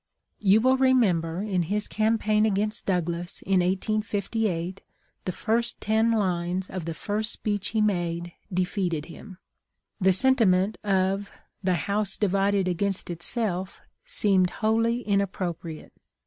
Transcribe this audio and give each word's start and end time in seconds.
You 0.39 0.61
will 0.61 0.77
remember, 0.77 1.43
in 1.43 1.61
his 1.61 1.87
campaign 1.87 2.43
against 2.43 2.87
Douglas 2.87 3.43
in 3.43 3.59
1858, 3.59 4.81
the 5.25 5.31
first 5.31 5.79
ten 5.79 6.11
lines 6.11 6.71
of 6.71 6.85
the 6.85 6.95
first 6.95 7.31
speech 7.31 7.67
he 7.67 7.81
made 7.81 8.31
defeated 8.51 9.05
him. 9.05 9.37
The 9.99 10.11
sentiment 10.11 10.79
of 10.83 11.31
the 11.63 11.75
'house 11.85 12.17
divided 12.17 12.67
against 12.67 13.11
itself 13.11 13.79
seemed 14.03 14.49
wholly 14.49 15.01
inappropriate. 15.03 15.93